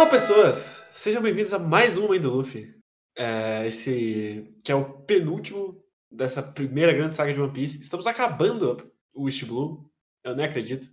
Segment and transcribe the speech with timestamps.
[0.00, 0.82] Olá, pessoas!
[0.94, 2.74] Sejam bem-vindos a mais um Mãe do Luffy.
[3.14, 5.78] É, esse que é o penúltimo
[6.10, 7.82] dessa primeira grande saga de One Piece.
[7.82, 9.92] Estamos acabando o East Blue,
[10.24, 10.88] eu nem acredito.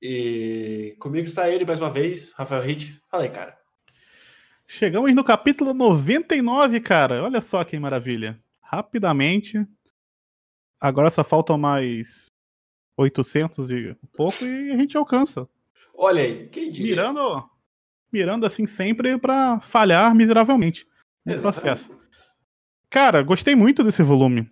[0.00, 3.02] E comigo está ele mais uma vez, Rafael Hit.
[3.10, 3.54] Fala aí, cara.
[4.66, 7.22] Chegamos no capítulo 99, cara.
[7.22, 8.42] Olha só que maravilha.
[8.62, 9.62] Rapidamente.
[10.80, 12.32] Agora só faltam mais
[12.96, 15.46] 800 e pouco e a gente alcança.
[15.94, 16.96] Olha aí, quem diria?
[16.96, 17.51] Mirando,
[18.12, 20.86] mirando assim sempre pra falhar miseravelmente
[21.24, 21.60] no Exatamente.
[21.62, 21.96] processo.
[22.90, 24.50] Cara, gostei muito desse volume.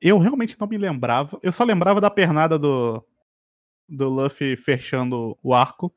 [0.00, 1.38] Eu realmente não me lembrava.
[1.42, 3.02] Eu só lembrava da pernada do,
[3.88, 5.94] do Luffy fechando o arco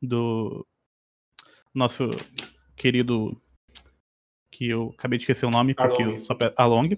[0.00, 0.66] do
[1.74, 2.10] nosso
[2.76, 3.40] querido
[4.50, 6.12] que eu acabei de esquecer o nome porque Arlong.
[6.12, 6.96] eu só pe- Arlong.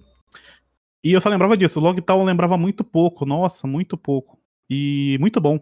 [1.03, 1.79] E eu só lembrava disso.
[1.79, 3.25] O Logtown eu lembrava muito pouco.
[3.25, 4.39] Nossa, muito pouco.
[4.69, 5.59] E muito bom.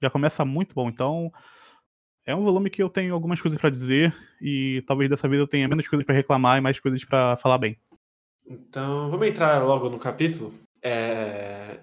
[0.00, 0.88] Já começa muito bom.
[0.88, 1.32] Então,
[2.26, 5.46] é um volume que eu tenho algumas coisas pra dizer e talvez dessa vez eu
[5.46, 7.76] tenha menos coisas pra reclamar e mais coisas pra falar bem.
[8.46, 10.52] Então, vamos entrar logo no capítulo.
[10.82, 11.78] É,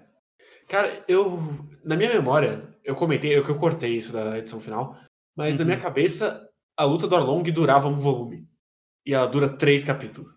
[0.70, 1.36] Cara, eu.
[1.84, 4.96] Na minha memória, eu comentei, eu que eu cortei isso da edição final,
[5.36, 5.66] mas na Uhum.
[5.66, 8.46] minha cabeça, a luta do Arlong durava um volume.
[9.04, 10.28] E ela dura três capítulos.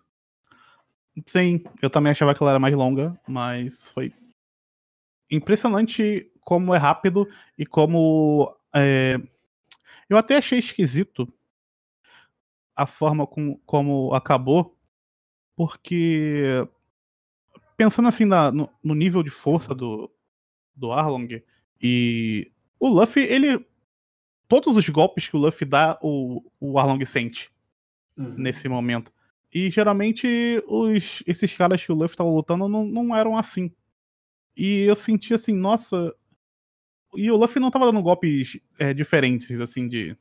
[1.26, 4.12] Sim, eu também achava que ela era mais longa, mas foi
[5.30, 8.52] impressionante como é rápido e como.
[8.74, 9.16] é,
[10.08, 11.32] Eu até achei esquisito
[12.76, 14.76] a forma com- como acabou,
[15.56, 16.66] porque
[17.76, 20.10] pensando assim na- no, no nível de força do,
[20.74, 21.42] do Arlong
[21.80, 23.64] e o Luffy, ele.
[24.46, 27.50] Todos os golpes que o Luffy dá, o, o Arlong sente
[28.16, 28.34] Uhum.
[28.36, 29.12] nesse momento.
[29.52, 33.72] E geralmente os, esses caras que o Luffy tava lutando não, não eram assim.
[34.56, 36.14] E eu senti assim, nossa.
[37.16, 40.16] E o Luffy não tava dando golpes é, diferentes, assim, de.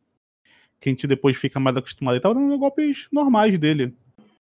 [0.80, 2.16] Que a gente depois fica mais acostumado.
[2.16, 3.96] Ele tava dando golpes normais dele.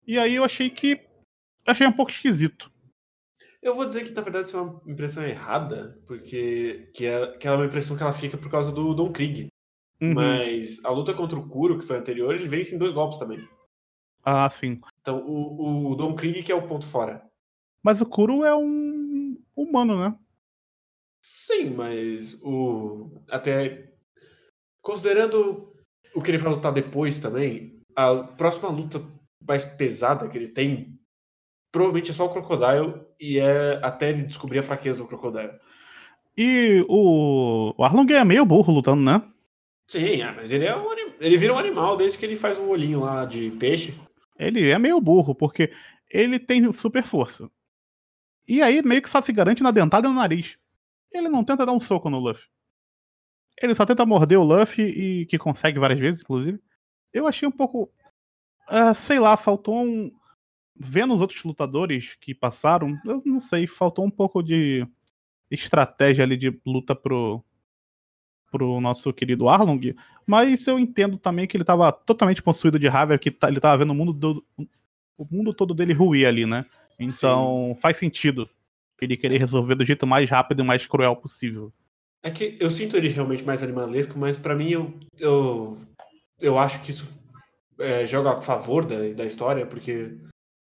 [0.05, 1.01] E aí eu achei que.
[1.65, 2.71] Achei um pouco esquisito.
[3.65, 7.47] Eu vou dizer que na verdade isso é uma impressão errada, porque que é, que
[7.47, 9.47] é uma impressão que ela fica por causa do Don Krieg.
[9.99, 10.13] Uhum.
[10.13, 13.43] Mas a luta contra o Kuro, que foi anterior, ele vence em dois golpes também.
[14.23, 14.79] Ah, sim.
[15.01, 17.27] Então o, o Don Krieg que é o ponto fora.
[17.81, 20.15] Mas o Kuro é um humano, né?
[21.27, 23.09] Sim, mas o.
[23.31, 23.85] Até.
[24.79, 25.67] Considerando
[26.13, 29.01] o que ele vai lutar depois também, a próxima luta
[29.41, 30.99] mais pesada que ele tem
[31.71, 35.51] provavelmente é só o Crocodile e é até ele descobrir a fraqueza do Crocodile.
[36.37, 39.21] E o, o Arlong é meio burro lutando, né?
[39.89, 40.85] Sim, ah, mas ele é um
[41.19, 43.99] ele vira um animal desde que ele faz um olhinho lá de peixe.
[44.37, 45.71] Ele é meio burro, porque
[46.09, 47.49] ele tem super força.
[48.47, 50.57] E aí meio que só se garante na dentada e no nariz.
[51.15, 52.47] Ele não tenta dar um soco no Luffy.
[53.61, 56.59] Ele só tenta morder o Luffy e que consegue várias vezes, inclusive.
[57.13, 57.89] Eu achei um pouco.
[58.67, 60.11] ah, sei lá, faltou um.
[60.77, 64.85] Vendo os outros lutadores que passaram, eu não sei, faltou um pouco de
[65.49, 67.41] estratégia ali de luta pro,
[68.51, 69.95] pro nosso querido Arlong.
[70.27, 73.77] Mas eu entendo também que ele tava totalmente possuído de raiva, que tá- ele tava
[73.77, 74.45] vendo o mundo, do,
[75.17, 76.65] o mundo todo dele ruir ali, né?
[76.99, 78.49] Então faz sentido
[79.01, 81.73] ele querer resolver do jeito mais rápido e mais cruel possível.
[82.23, 85.77] É que eu sinto ele realmente mais animalesco, mas pra mim eu, eu,
[86.39, 87.23] eu acho que isso
[87.79, 90.17] é, joga a favor da, da história, porque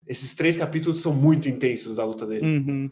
[0.06, 2.46] esses três capítulos são muito intensos da luta dele.
[2.46, 2.90] Uhum.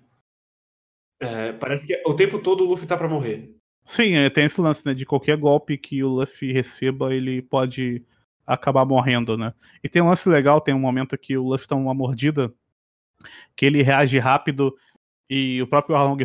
[1.21, 3.55] É, parece que o tempo todo o Luffy tá pra morrer.
[3.85, 4.95] Sim, é, tem esse lance, né?
[4.95, 8.05] De qualquer golpe que o Luffy receba, ele pode
[8.47, 9.53] acabar morrendo, né?
[9.83, 12.53] E tem um lance legal, tem um momento que o Luffy toma uma mordida,
[13.57, 14.77] que ele reage rápido
[15.29, 16.19] e o próprio Arlong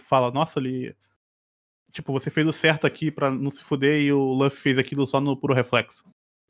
[0.00, 0.94] fala, nossa, ele.
[1.92, 5.06] Tipo, você fez o certo aqui pra não se fuder e o Luffy fez aquilo
[5.06, 6.04] só no puro reflexo.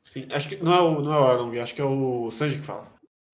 [0.05, 2.57] Sim, acho que não é o, não é o Arlong, acho que é o Sanji
[2.57, 2.91] que fala.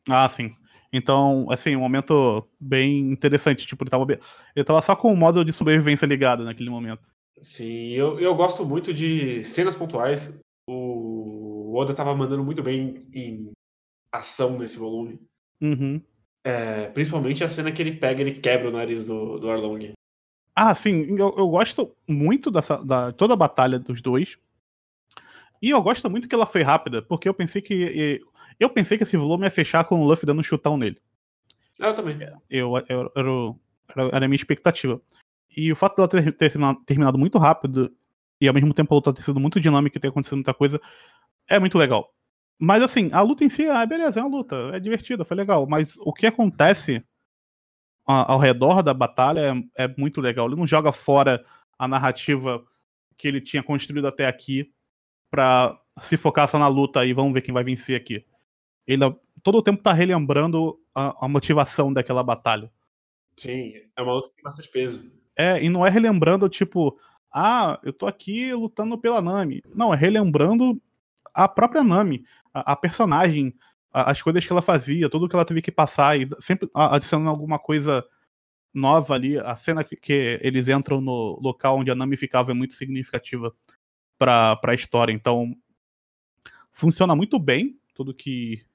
[0.08, 0.56] Ah, sim.
[0.94, 3.66] Então, assim, um momento bem interessante.
[3.66, 4.06] Tipo, ele tava,
[4.56, 7.10] ele tava só com o modo de sobrevivência ligado naquele momento.
[7.40, 10.40] Sim, eu, eu gosto muito de cenas pontuais.
[10.70, 13.52] O Oda tava mandando muito bem em
[14.12, 15.20] ação nesse volume.
[15.62, 16.02] Uhum.
[16.46, 19.94] É, principalmente a cena que ele pega e ele quebra o nariz do, do Arlong.
[20.56, 24.38] Ah, sim, eu, eu gosto muito dessa, da toda a batalha dos dois.
[25.62, 28.22] E eu gosto muito que ela foi rápida, porque eu pensei que.
[28.60, 31.02] Eu pensei que esse volume ia fechar com o Luffy dando um chutão nele.
[31.80, 32.18] Eu também.
[32.50, 33.60] Eu, eu, eu-
[33.90, 35.02] era, era a minha expectativa.
[35.58, 37.92] E o fato dela ter, ter terminado, terminado muito rápido
[38.40, 40.80] e ao mesmo tempo a luta ter sido muito dinâmica e ter acontecido muita coisa
[41.50, 42.15] é muito legal.
[42.60, 45.68] Mas assim, a luta em si, ah, beleza, é uma luta, é divertida, foi legal.
[45.68, 47.04] Mas o que acontece
[48.06, 50.48] ao redor da batalha é, é muito legal.
[50.48, 51.44] Ele não joga fora
[51.78, 52.64] a narrativa
[53.18, 54.72] que ele tinha construído até aqui.
[55.30, 58.26] pra se focar só na luta e vamos ver quem vai vencer aqui.
[58.86, 59.04] Ele
[59.42, 62.72] todo o tempo tá relembrando a, a motivação daquela batalha.
[63.38, 65.12] Sim, é uma luta que tem bastante peso.
[65.36, 66.98] É, e não é relembrando, tipo,
[67.34, 69.62] ah, eu tô aqui lutando pela Nami.
[69.74, 70.82] Não, é relembrando
[71.36, 73.54] a própria Nami, a, a personagem,
[73.92, 77.30] a, as coisas que ela fazia, tudo que ela teve que passar, e sempre adicionando
[77.30, 78.04] alguma coisa
[78.74, 79.38] nova ali.
[79.38, 83.54] A cena que, que eles entram no local onde a Nami ficava é muito significativa
[84.18, 85.14] pra, pra história.
[85.14, 85.56] Então,
[86.72, 88.66] funciona muito bem tudo que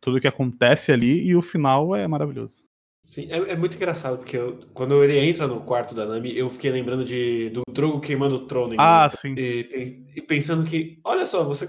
[0.00, 2.62] tudo que acontece ali e o final é maravilhoso.
[3.02, 6.48] Sim, é, é muito engraçado, porque eu, quando ele entra no quarto da Nami, eu
[6.50, 8.76] fiquei lembrando de, do Drogo queimando o trono.
[8.78, 9.34] Ah, sim.
[9.34, 11.66] E, e, pensando que, olha só, você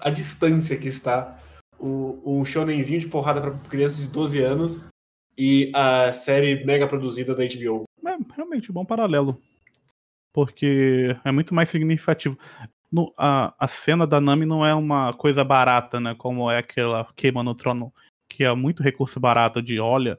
[0.00, 1.38] a distância que está
[1.78, 4.88] o, um shonenzinho de porrada para crianças de 12 anos
[5.36, 7.84] e a série mega produzida da HBO.
[8.06, 9.40] É realmente um bom paralelo.
[10.32, 12.38] Porque é muito mais significativo.
[12.90, 16.14] No, a, a cena da Nami não é uma coisa barata, né?
[16.16, 17.92] Como é aquela queima no trono,
[18.28, 20.18] que é muito recurso barato de olha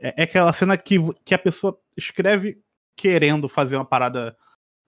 [0.00, 2.58] é, é, aquela cena que, que a pessoa escreve
[2.96, 4.36] querendo fazer uma parada.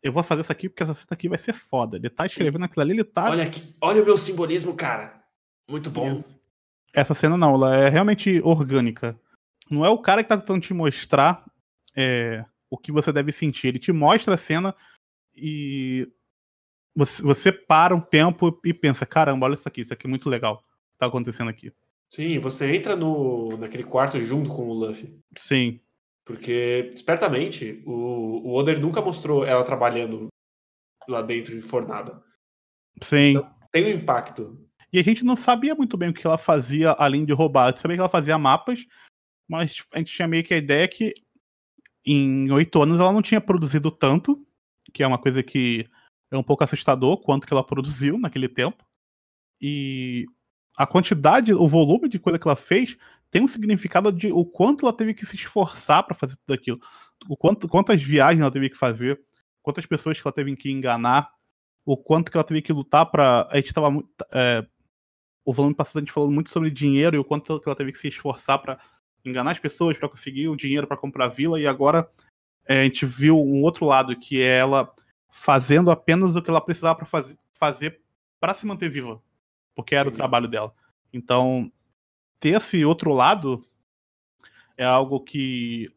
[0.02, 1.96] Eu vou fazer isso aqui porque essa cena aqui vai ser foda.
[1.96, 3.30] Ele tá escrevendo aquilo ali, ele tá.
[3.30, 5.22] Olha aqui, olha o meu simbolismo, cara.
[5.68, 6.10] Muito bom.
[6.10, 6.40] Isso.
[6.92, 9.18] Essa cena não, ela é realmente orgânica.
[9.70, 11.44] Não é o cara que tá tentando te mostrar
[11.96, 13.68] é, o que você deve sentir.
[13.68, 14.74] Ele te mostra a cena
[15.34, 16.10] e
[16.94, 20.28] você, você para um tempo e pensa: caramba, olha isso aqui, isso aqui é muito
[20.28, 20.62] legal.
[20.98, 21.72] Tá acontecendo aqui.
[22.08, 25.18] Sim, você entra no, naquele quarto junto com o Luffy.
[25.36, 25.80] Sim.
[26.24, 30.28] Porque, espertamente, o, o Oder nunca mostrou ela trabalhando
[31.08, 32.22] lá dentro de fornada.
[33.00, 33.30] Sim.
[33.30, 34.68] Então, tem um impacto.
[34.92, 37.64] E a gente não sabia muito bem o que ela fazia além de roubar.
[37.64, 38.86] A gente sabia que ela fazia mapas,
[39.48, 41.12] mas a gente tinha meio que a ideia que
[42.04, 44.46] em oito anos ela não tinha produzido tanto,
[44.92, 45.88] que é uma coisa que
[46.30, 48.84] é um pouco assustador, quanto que ela produziu naquele tempo.
[49.60, 50.26] E
[50.76, 52.96] a quantidade, o volume de coisa que ela fez
[53.32, 56.78] tem um significado de o quanto ela teve que se esforçar para fazer tudo aquilo.
[57.28, 59.20] O quanto, quantas viagens ela teve que fazer,
[59.62, 61.30] quantas pessoas que ela teve que enganar,
[61.84, 64.08] o quanto que ela teve que lutar para A gente tava muito.
[64.30, 64.64] É,
[65.44, 67.90] o volume passado a gente falou muito sobre dinheiro e o quanto que ela teve
[67.90, 68.78] que se esforçar para
[69.24, 72.08] enganar as pessoas, para conseguir o dinheiro para comprar a vila, e agora
[72.66, 74.92] é, a gente viu um outro lado, que é ela
[75.30, 78.00] fazendo apenas o que ela precisava para faz, fazer
[78.38, 79.20] para se manter viva
[79.74, 80.14] porque era Sim.
[80.14, 80.72] o trabalho dela.
[81.12, 81.70] Então,
[82.42, 83.64] ter esse outro lado
[84.76, 85.88] é algo que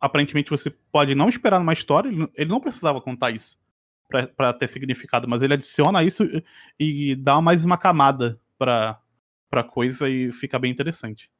[0.00, 3.58] aparentemente você pode não esperar numa história, ele não precisava contar isso
[4.08, 6.24] para ter significado, mas ele adiciona isso
[6.80, 8.98] e dá mais uma camada para
[9.50, 11.30] para coisa e fica bem interessante.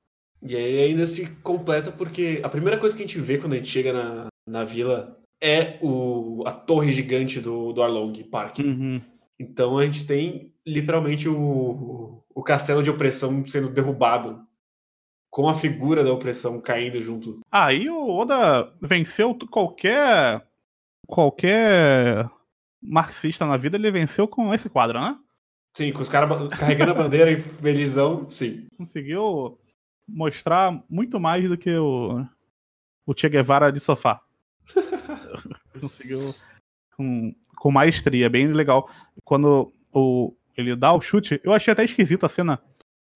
[0.41, 3.57] E aí ainda se completa porque a primeira coisa que a gente vê quando a
[3.57, 8.61] gente chega na, na vila é o, a torre gigante do, do Arlong Park.
[8.61, 9.01] Uhum.
[9.37, 14.47] Então a gente tem literalmente o, o castelo de opressão sendo derrubado.
[15.31, 17.41] Com a figura da opressão caindo junto.
[17.51, 20.47] Aí o Oda venceu qualquer.
[21.09, 22.31] qualquer
[22.81, 25.19] marxista na vida, ele venceu com esse quadro, né?
[25.77, 28.69] Sim, com os caras carregando a bandeira e felizão, sim.
[28.77, 29.59] Conseguiu
[30.07, 32.25] mostrar muito mais do que o,
[33.07, 34.21] o Che Guevara de sofá.
[35.81, 36.33] Conseguiu
[36.97, 38.89] com, com maestria, bem legal.
[39.25, 42.61] Quando o, ele dá o chute, eu achei até esquisita a cena,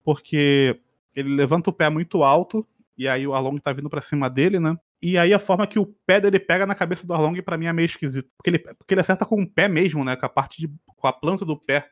[0.03, 0.79] porque
[1.15, 2.67] ele levanta o pé muito alto,
[2.97, 4.77] e aí o Arlong tá vindo para cima dele, né?
[5.01, 7.67] E aí a forma que o pé dele pega na cabeça do Arlong para mim
[7.67, 8.33] é meio esquisito.
[8.35, 10.15] Porque ele, porque ele acerta com o pé mesmo, né?
[10.15, 10.73] Com a parte de.
[10.85, 11.89] com a planta do pé.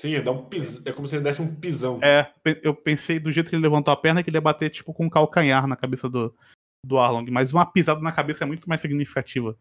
[0.00, 0.86] Sim, dá um pis...
[0.86, 1.98] é como se ele desse um pisão.
[2.02, 4.92] É, eu pensei do jeito que ele levantou a perna que ele ia bater tipo
[4.92, 6.34] com um calcanhar na cabeça do,
[6.84, 7.28] do Arlong.
[7.30, 9.56] Mas uma pisada na cabeça é muito mais significativa.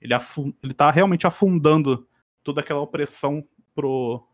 [0.00, 0.54] Ele, afund...
[0.62, 2.06] ele tá realmente afundando
[2.42, 4.26] toda aquela opressão pro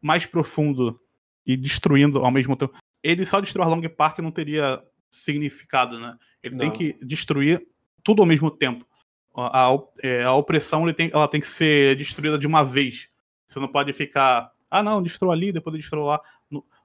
[0.00, 1.00] mais profundo
[1.46, 2.74] e destruindo ao mesmo tempo.
[3.02, 6.16] Ele só destruir Long Park não teria significado, né?
[6.42, 6.60] Ele não.
[6.60, 7.66] tem que destruir
[8.02, 8.86] tudo ao mesmo tempo.
[9.34, 13.08] A, a, é, a opressão tem, ela tem que ser destruída de uma vez.
[13.46, 16.20] Você não pode ficar, ah não, destrua ali, depois destrua lá.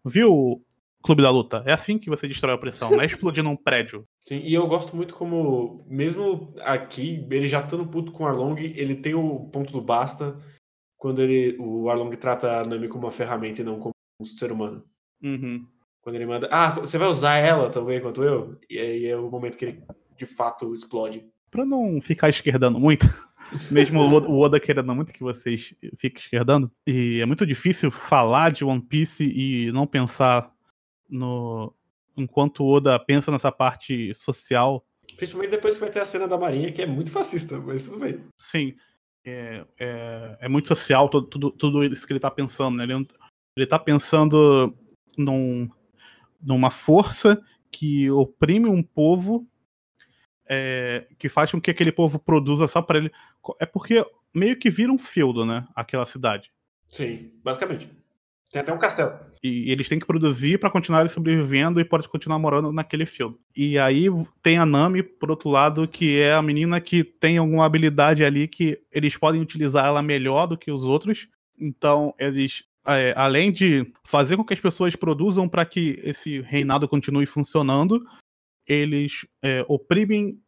[0.05, 0.63] Viu,
[1.01, 1.63] Clube da Luta.
[1.65, 4.05] É assim que você destrói a opressão, não é explodindo um prédio.
[4.19, 8.59] Sim, e eu gosto muito como, mesmo aqui, ele já estando puto com o Arlong,
[8.59, 10.37] ele tem o ponto do basta
[11.01, 14.51] quando ele, o Arlong trata a Nami como uma ferramenta e não como um ser
[14.51, 14.83] humano.
[15.23, 15.65] Uhum.
[15.99, 18.55] Quando ele manda, ah, você vai usar ela também quanto eu?
[18.69, 19.83] E aí é o momento que ele
[20.15, 21.25] de fato explode.
[21.49, 23.07] Pra não ficar esquerdando muito,
[23.71, 28.63] mesmo o Oda querendo muito que vocês fiquem esquerdando, e é muito difícil falar de
[28.63, 30.53] One Piece e não pensar
[31.09, 31.73] no
[32.15, 34.85] enquanto o Oda pensa nessa parte social.
[35.17, 37.97] Principalmente depois que vai ter a cena da Marinha, que é muito fascista, mas tudo
[37.97, 38.23] bem.
[38.37, 38.75] Sim.
[39.25, 42.83] É, é, é muito social tudo, tudo, tudo, isso que ele tá pensando, né?
[42.83, 43.07] Ele,
[43.55, 44.75] ele tá pensando
[45.17, 45.69] num,
[46.41, 49.47] numa força que oprime um povo,
[50.47, 53.11] é, que faz com que aquele povo produza só para ele.
[53.59, 55.67] É porque meio que vira um feudo, né?
[55.75, 56.51] Aquela cidade.
[56.87, 58.00] Sim, basicamente.
[58.51, 59.17] Tem até um castelo.
[59.41, 63.39] E eles têm que produzir para continuar sobrevivendo e pode continuar morando naquele feudo.
[63.55, 64.07] E aí
[64.43, 68.47] tem a Nami, por outro lado, que é a menina que tem alguma habilidade ali
[68.47, 71.27] que eles podem utilizar ela melhor do que os outros.
[71.57, 76.87] Então, eles é, além de fazer com que as pessoas produzam para que esse reinado
[76.87, 78.03] continue funcionando,
[78.67, 80.39] eles é, oprimem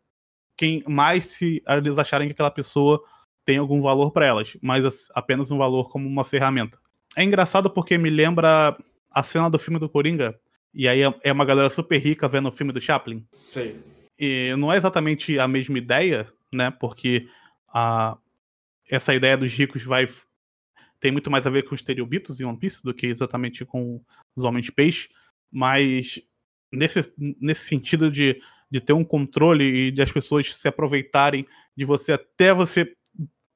[0.58, 3.02] quem mais se eles acharem que aquela pessoa
[3.46, 6.80] tem algum valor para elas, mas apenas um valor como uma ferramenta.
[7.16, 8.78] É engraçado porque me lembra
[9.12, 10.40] a cena do filme do Coringa,
[10.74, 13.26] e aí é, é uma galera super rica vendo o filme do Chaplin.
[13.32, 13.80] Sim.
[14.18, 16.72] E não é exatamente a mesma ideia, né?
[16.72, 17.28] Porque
[17.68, 18.18] a,
[18.90, 20.08] essa ideia dos ricos vai
[21.00, 24.02] tem muito mais a ver com os Teriubitos em One Piece do que exatamente com
[24.34, 25.10] os Homens Peixe,
[25.52, 26.22] mas
[26.72, 28.42] nesse, nesse sentido de,
[28.72, 32.96] de ter um controle e de as pessoas se aproveitarem de você até você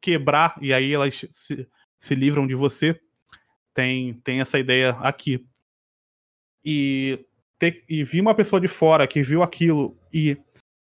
[0.02, 1.66] quebrar e aí elas se,
[1.98, 3.00] se livram de você,
[3.78, 5.46] tem, tem essa ideia aqui.
[6.66, 7.24] E,
[7.60, 10.36] ter, e vi uma pessoa de fora que viu aquilo e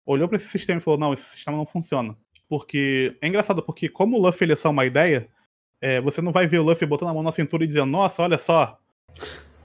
[0.06, 2.16] olhou para esse sistema e falou: não, esse sistema não funciona.
[2.48, 5.28] Porque é engraçado, porque como o Luffy ele é só uma ideia,
[5.80, 8.22] é, você não vai ver o Luffy botando a mão na cintura e dizendo, nossa,
[8.22, 8.78] olha só,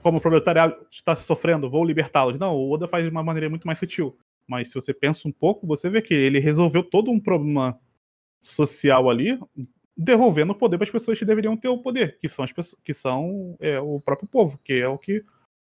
[0.02, 2.36] como o proletariado está sofrendo, vou libertá-los.
[2.36, 4.18] Não, o Oda faz de uma maneira muito mais sutil.
[4.44, 7.78] Mas se você pensa um pouco, você vê que ele resolveu todo um problema
[8.40, 9.38] social ali,
[10.00, 12.80] devolvendo o poder para as pessoas que deveriam ter o poder, que são, as pessoas,
[12.82, 15.22] que são é, o próprio povo, que é o que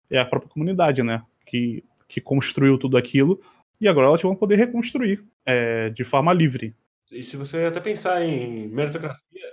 [0.09, 1.21] é a própria comunidade, né?
[1.45, 3.39] Que, que construiu tudo aquilo
[3.79, 6.73] e agora elas vão poder reconstruir é, de forma livre.
[7.11, 9.51] E se você até pensar em meritocracia,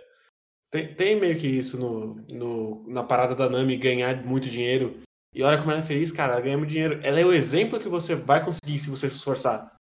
[0.71, 5.01] tem, tem meio que isso no, no, na parada da Nami ganhar muito dinheiro.
[5.35, 7.01] E olha como ela é feliz, cara, ela ganha muito dinheiro.
[7.03, 9.75] Ela é o exemplo que você vai conseguir se você se esforçar.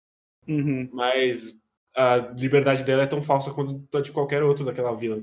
[0.49, 0.89] Uhum.
[0.93, 1.66] Mas
[1.97, 5.21] a liberdade dela é tão falsa quanto a de qualquer outro daquela vila.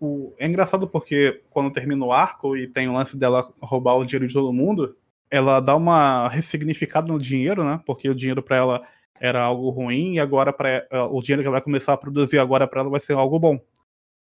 [0.00, 0.34] O...
[0.38, 4.26] É engraçado porque quando termina o arco e tem o lance dela roubar o dinheiro
[4.26, 4.96] de todo mundo,
[5.30, 7.80] ela dá uma ressignificada no dinheiro, né?
[7.86, 8.82] Porque o dinheiro para ela
[9.18, 12.66] era algo ruim e agora para o dinheiro que ela vai começar a produzir agora
[12.66, 13.58] para ela vai ser algo bom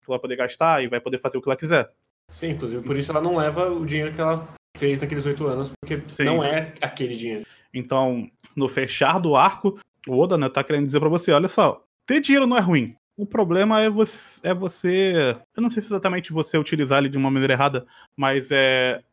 [0.08, 1.92] ela vai poder gastar e vai poder fazer o que ela quiser.
[2.30, 4.48] Sim, inclusive por isso ela não leva o dinheiro que ela
[4.78, 6.26] fez naqueles oito anos, porque Sim.
[6.26, 7.46] não é aquele dinheiro.
[7.74, 11.85] Então, no fechar do arco, o Oda né, tá querendo dizer para você: olha só,
[12.06, 12.96] ter dinheiro não é ruim.
[13.18, 15.38] O problema é você, é você.
[15.56, 19.04] Eu não sei se exatamente você utilizar ele de uma maneira errada, mas é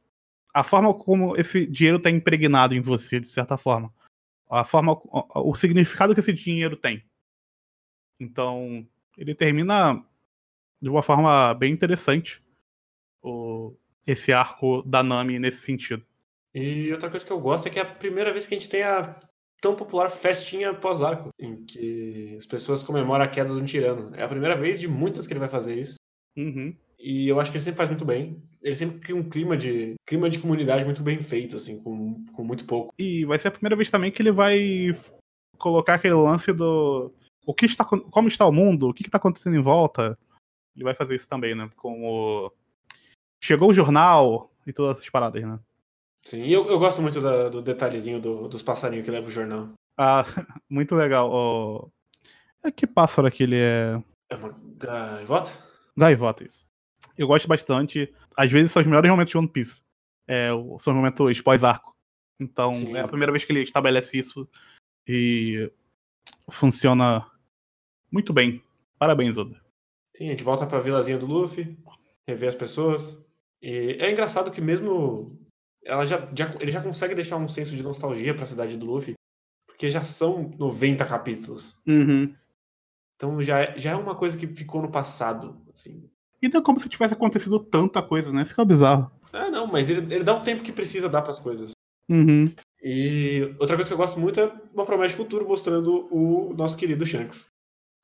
[0.52, 3.92] a forma como esse dinheiro está impregnado em você, de certa forma.
[4.50, 5.00] A forma,
[5.34, 7.02] o significado que esse dinheiro tem.
[8.20, 10.04] Então, ele termina
[10.80, 12.42] de uma forma bem interessante
[13.22, 13.74] o,
[14.06, 16.04] esse arco da Nami nesse sentido.
[16.54, 18.68] E outra coisa que eu gosto é que é a primeira vez que a gente
[18.68, 19.18] tem a
[19.62, 24.14] tão popular festinha pós-arco, em que as pessoas comemoram a queda de um tirano.
[24.16, 25.94] É a primeira vez de muitas que ele vai fazer isso.
[26.36, 26.76] Uhum.
[26.98, 28.42] E eu acho que ele sempre faz muito bem.
[28.60, 32.44] Ele sempre cria um clima de clima de comunidade muito bem feito, assim, com, com
[32.44, 32.92] muito pouco.
[32.98, 34.92] E vai ser a primeira vez também que ele vai
[35.58, 37.12] colocar aquele lance do
[37.46, 40.18] o que está como está o mundo, o que está acontecendo em volta.
[40.74, 41.68] Ele vai fazer isso também, né?
[41.76, 42.52] Com o.
[43.42, 45.58] Chegou o jornal e todas essas paradas, né?
[46.24, 49.68] Sim, eu, eu gosto muito da, do detalhezinho do, dos passarinhos que leva o jornal.
[49.98, 50.24] Ah,
[50.70, 51.30] muito legal.
[51.30, 51.90] O...
[52.62, 54.02] É que pássaro aquele é.
[54.30, 55.50] É uma gaivota?
[55.96, 56.64] Gaivota, isso.
[57.18, 58.12] Eu gosto bastante.
[58.36, 59.82] Às vezes são os melhores momentos de One Piece.
[60.28, 60.48] É,
[60.78, 61.94] são os momentos pós-arco.
[62.40, 62.96] Então, Sim.
[62.96, 64.48] é a primeira vez que ele estabelece isso
[65.06, 65.70] e
[66.50, 67.26] funciona
[68.10, 68.62] muito bem.
[68.98, 69.60] Parabéns, Oda.
[70.16, 71.76] Sim, a gente volta pra vilazinha do Luffy,
[72.28, 73.28] rever as pessoas.
[73.60, 75.38] E é engraçado que mesmo
[75.84, 78.86] ela já, já, ele já consegue deixar um senso de nostalgia para a cidade do
[78.86, 79.14] Luffy,
[79.66, 81.82] porque já são 90 capítulos.
[81.86, 82.34] Uhum.
[83.16, 86.10] Então já, já é uma coisa que ficou no passado, assim.
[86.40, 88.42] E não é como se tivesse acontecido tanta coisa, né?
[88.42, 89.10] Isso que é bizarro.
[89.32, 91.70] Ah, não, mas ele, ele dá o tempo que precisa dar para as coisas.
[92.08, 92.52] Uhum.
[92.82, 96.76] E outra coisa que eu gosto muito é uma promessa de futuro mostrando o nosso
[96.76, 97.46] querido Shanks.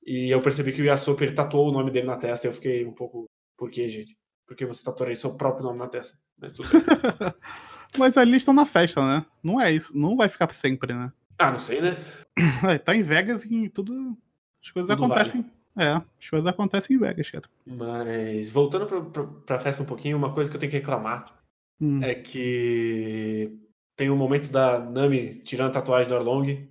[0.06, 2.54] E eu percebi que o Yasop ele tatuou o nome dele na testa e eu
[2.54, 3.26] fiquei um pouco.
[3.56, 4.16] Por quê, gente?
[4.47, 6.16] Por que você tatuaria seu próprio nome na testa?
[6.40, 6.54] Mas.
[7.97, 9.25] Mas ali estão na festa, né?
[9.42, 9.97] Não é isso.
[9.97, 11.11] Não vai ficar sempre, né?
[11.38, 11.97] Ah, não sei, né?
[12.68, 14.16] É, tá em Vegas e tudo.
[14.62, 15.45] As coisas tudo acontecem.
[15.75, 15.88] Vale.
[15.88, 17.45] É, as coisas acontecem em Vegas, cara.
[17.66, 21.35] Mas voltando pra, pra, pra, festa um pouquinho, uma coisa que eu tenho que reclamar
[21.80, 22.00] hum.
[22.02, 23.59] é que
[23.97, 26.68] tem um momento da Nami tirando a tatuagem do Arlong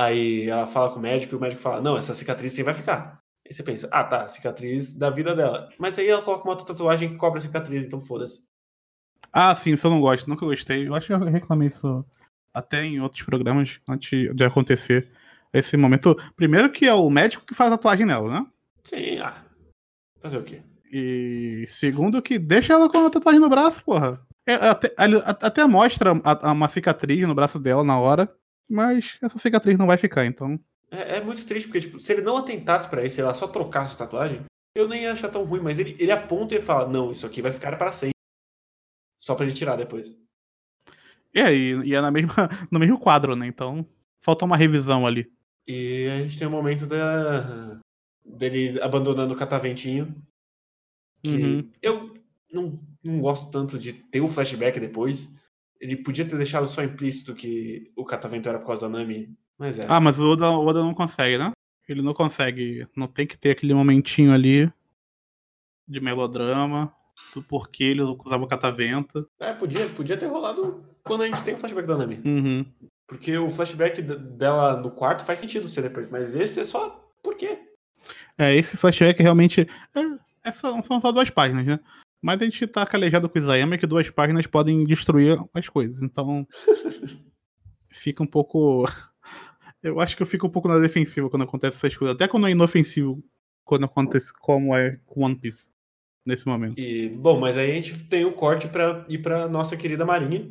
[0.00, 2.72] Aí ela fala com o médico e o médico fala: Não, essa cicatriz sim vai
[2.72, 3.20] ficar.
[3.46, 5.68] Aí você pensa, ah tá, cicatriz da vida dela.
[5.78, 8.48] Mas aí ela coloca uma outra tatuagem que cobre a cicatriz, então foda-se.
[9.32, 10.86] Ah, sim, isso eu não gosto, nunca gostei.
[10.86, 12.04] Eu acho que eu reclamei isso
[12.52, 15.08] até em outros programas antes de acontecer
[15.52, 16.16] esse momento.
[16.36, 18.46] Primeiro que é o médico que faz a tatuagem nela, né?
[18.84, 19.44] Sim, ah.
[20.20, 20.60] Fazer o quê?
[20.92, 24.20] E segundo que deixa ela com a tatuagem no braço, porra.
[24.46, 28.32] É, até, até mostra uma cicatriz no braço dela na hora,
[28.68, 30.58] mas essa cicatriz não vai ficar, então.
[30.90, 33.46] É, é muito triste, porque tipo, se ele não atentasse para isso, se ela só
[33.46, 34.40] trocasse a tatuagem,
[34.74, 37.40] eu nem ia achar tão ruim, mas ele, ele aponta e fala, não, isso aqui
[37.40, 38.14] vai ficar para sempre.
[39.20, 40.18] Só pra ele tirar depois.
[41.34, 42.34] É, e, e é na mesma,
[42.72, 43.46] no mesmo quadro, né?
[43.46, 43.86] Então,
[44.18, 45.30] falta uma revisão ali.
[45.68, 47.78] E a gente tem o um momento da,
[48.24, 50.16] dele abandonando o cataventinho.
[51.22, 51.70] Que uhum.
[51.82, 52.14] eu
[52.50, 55.38] não, não gosto tanto de ter o flashback depois.
[55.78, 59.78] Ele podia ter deixado só implícito que o catavento era por causa da Nami, mas
[59.78, 59.86] é.
[59.86, 61.52] Ah, mas o Oda, o Oda não consegue, né?
[61.86, 62.88] Ele não consegue.
[62.96, 64.72] Não tem que ter aquele momentinho ali
[65.86, 66.94] de melodrama
[67.34, 69.28] do porquê ele usava o catavento.
[69.38, 72.20] É, podia, podia ter rolado quando a gente tem o flashback da Nami.
[72.24, 72.66] Uhum.
[73.06, 77.36] Porque o flashback dela no quarto faz sentido ser depois, mas esse é só por
[77.36, 77.58] quê?
[78.38, 79.68] É, esse flashback realmente.
[79.94, 81.80] É, é só, são só duas páginas, né?
[82.22, 86.02] Mas a gente tá calejado com o Isayama que duas páginas podem destruir as coisas.
[86.02, 86.46] Então.
[87.90, 88.84] fica um pouco.
[89.82, 92.14] Eu acho que eu fico um pouco na defensiva quando acontece essas coisas.
[92.14, 93.22] Até quando é inofensivo
[93.64, 95.70] quando acontece como é com One Piece
[96.24, 96.78] nesse momento.
[96.78, 100.42] E, bom, mas aí a gente tem um corte para ir para nossa querida Marinha,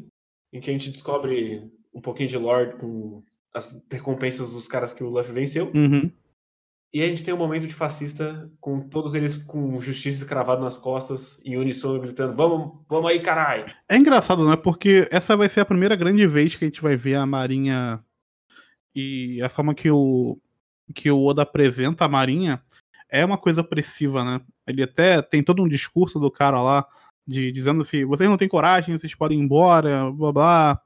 [0.54, 3.24] em que a gente descobre um pouquinho de lore com
[3.54, 5.72] as recompensas dos caras que o Luffy venceu.
[5.74, 6.12] Uhum.
[6.92, 10.76] E a gente tem um momento de fascista com todos eles com justiça cravado nas
[10.76, 13.72] costas, em uníssono, gritando: Vamos, vamos aí, caralho!
[13.88, 14.56] É engraçado, né?
[14.56, 18.04] Porque essa vai ser a primeira grande vez que a gente vai ver a Marinha
[18.96, 20.40] e a forma que o,
[20.96, 22.60] que o Oda apresenta a Marinha
[23.08, 24.42] é uma coisa opressiva, né?
[24.70, 26.88] Ele até tem todo um discurso do cara lá,
[27.28, 30.82] de dizendo assim, vocês não têm coragem, vocês podem ir embora, blá blá.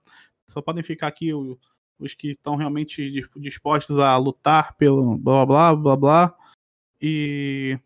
[0.50, 5.96] Só podem ficar aqui os que estão realmente dispostos a lutar pelo blá blá blá
[5.96, 6.38] blá.
[7.02, 7.78] E.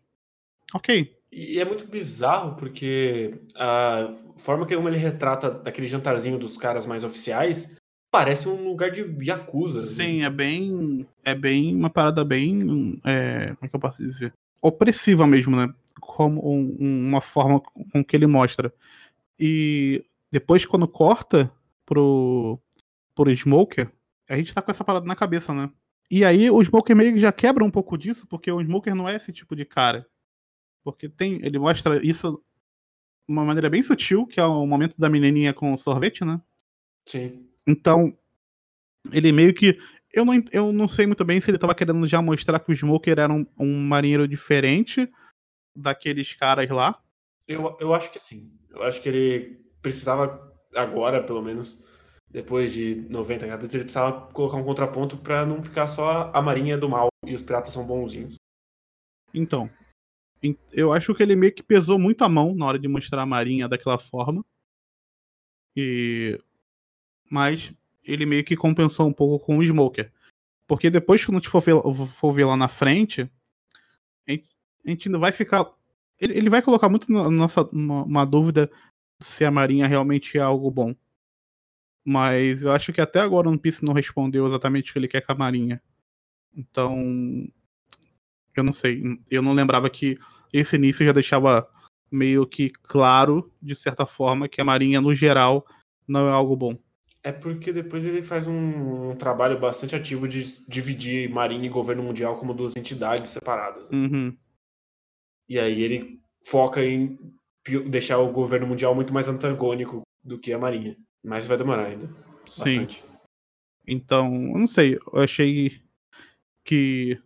[0.72, 1.16] Ok.
[1.30, 7.04] E é muito bizarro porque a forma que ele retrata daquele jantarzinho dos caras mais
[7.04, 7.76] oficiais
[8.10, 9.80] parece um lugar de Yakuza.
[9.80, 9.94] Assim.
[9.94, 11.06] Sim, é bem.
[11.24, 13.00] É bem uma parada bem.
[13.04, 14.32] É, como é que eu posso dizer?
[14.60, 15.72] Opressiva mesmo, né?
[16.18, 18.74] Como um, uma forma com que ele mostra.
[19.38, 21.48] E depois, quando corta
[21.86, 22.58] pro,
[23.14, 23.88] pro Smoker,
[24.28, 25.70] a gente tá com essa parada na cabeça, né?
[26.10, 29.08] E aí o Smoker meio que já quebra um pouco disso, porque o Smoker não
[29.08, 30.08] é esse tipo de cara.
[30.82, 31.38] Porque tem.
[31.40, 35.72] Ele mostra isso de uma maneira bem sutil, que é o momento da menininha com
[35.72, 36.40] o sorvete, né?
[37.06, 37.48] Sim.
[37.64, 38.12] Então,
[39.12, 39.78] ele meio que.
[40.12, 42.76] Eu não, eu não sei muito bem se ele tava querendo já mostrar que o
[42.76, 45.08] Smoker era um, um marinheiro diferente
[45.78, 47.00] daqueles caras lá.
[47.46, 48.52] Eu, eu acho que sim.
[48.70, 51.84] Eu acho que ele precisava, agora pelo menos,
[52.28, 56.76] depois de 90 capítulos, ele precisava colocar um contraponto para não ficar só a marinha
[56.76, 58.34] do mal e os piratas são bonzinhos.
[59.32, 59.70] Então,
[60.72, 63.26] eu acho que ele meio que pesou muito a mão na hora de mostrar a
[63.26, 64.44] marinha daquela forma.
[65.76, 66.38] E
[67.30, 70.10] mas ele meio que compensou um pouco com o Smoker.
[70.66, 71.74] Porque depois, quando a gente for ver,
[72.14, 73.30] for ver lá na frente,
[74.88, 75.70] a gente não vai ficar.
[76.20, 78.70] Ele, ele vai colocar muito na nossa uma dúvida
[79.20, 80.94] se a Marinha realmente é algo bom.
[82.04, 85.08] Mas eu acho que até agora o One Piece não respondeu exatamente o que ele
[85.08, 85.82] quer com a Marinha.
[86.56, 86.96] Então.
[88.56, 89.02] Eu não sei.
[89.30, 90.18] Eu não lembrava que
[90.52, 91.68] esse início já deixava
[92.10, 95.66] meio que claro, de certa forma, que a Marinha, no geral,
[96.06, 96.76] não é algo bom.
[97.22, 102.02] É porque depois ele faz um, um, trabalho bastante ativo de dividir Marinha e Governo
[102.02, 103.90] Mundial como duas entidades separadas.
[103.90, 103.98] Né?
[103.98, 104.36] Uhum.
[105.48, 107.18] E aí ele foca em
[107.88, 110.96] deixar o Governo Mundial muito mais antagônico do que a Marinha.
[111.22, 112.06] Mas vai demorar ainda.
[112.46, 112.84] Sim.
[112.84, 113.04] Bastante.
[113.86, 114.98] Então, eu não sei.
[115.12, 115.80] Eu achei
[116.64, 117.20] que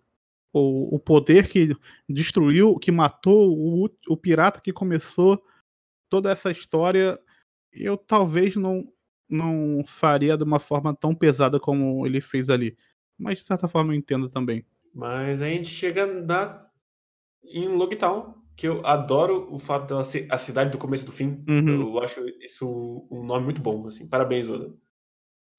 [0.52, 1.76] o, o poder que
[2.08, 5.42] destruiu, que matou o, o pirata que começou
[6.08, 7.18] toda essa história,
[7.72, 8.86] eu talvez não
[9.28, 12.76] não faria de uma forma tão pesada como ele fez ali.
[13.18, 14.62] Mas de certa forma eu entendo também.
[14.94, 16.70] Mas a gente chega na...
[17.44, 21.44] em Logtown, que eu adoro o fato dela ser a cidade do começo do fim.
[21.48, 21.94] Uhum.
[21.94, 24.08] Eu acho isso um nome muito bom, assim.
[24.08, 24.70] Parabéns, Oda.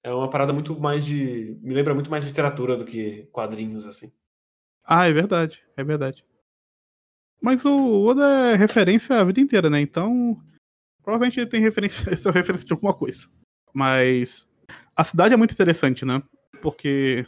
[0.03, 1.57] É uma parada muito mais de.
[1.61, 4.11] Me lembra muito mais literatura do que quadrinhos, assim.
[4.83, 6.25] Ah, é verdade, é verdade.
[7.41, 9.79] Mas o Oda é referência a vida inteira, né?
[9.79, 10.41] Então.
[11.01, 13.27] Provavelmente ele tem referência, essa referência de alguma coisa.
[13.73, 14.47] Mas
[14.95, 16.23] a cidade é muito interessante, né?
[16.61, 17.25] Porque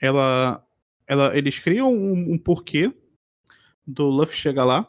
[0.00, 0.64] ela,
[1.06, 2.92] ela eles criam um, um porquê
[3.88, 4.86] do Luffy chegar lá.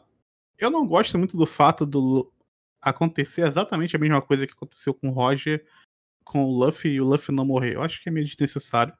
[0.58, 2.30] Eu não gosto muito do fato do
[2.82, 5.64] acontecer exatamente a mesma coisa que aconteceu com o Roger,
[6.22, 7.74] com o Luffy e o Luffy não morrer.
[7.74, 8.92] Eu acho que é meio desnecessário.